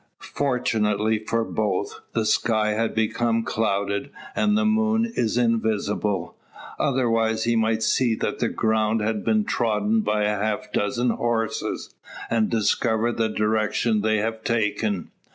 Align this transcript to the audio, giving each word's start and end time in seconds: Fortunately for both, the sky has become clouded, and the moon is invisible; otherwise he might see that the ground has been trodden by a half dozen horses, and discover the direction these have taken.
Fortunately 0.35 1.19
for 1.19 1.43
both, 1.43 1.99
the 2.13 2.25
sky 2.25 2.71
has 2.71 2.89
become 2.95 3.43
clouded, 3.43 4.09
and 4.35 4.57
the 4.57 4.65
moon 4.65 5.11
is 5.15 5.37
invisible; 5.37 6.35
otherwise 6.79 7.43
he 7.43 7.55
might 7.55 7.83
see 7.83 8.15
that 8.15 8.39
the 8.39 8.49
ground 8.49 9.01
has 9.01 9.17
been 9.23 9.43
trodden 9.45 10.01
by 10.01 10.23
a 10.23 10.39
half 10.41 10.71
dozen 10.73 11.11
horses, 11.11 11.93
and 12.31 12.49
discover 12.49 13.11
the 13.11 13.29
direction 13.29 14.01
these 14.01 14.21
have 14.23 14.43
taken. 14.43 15.11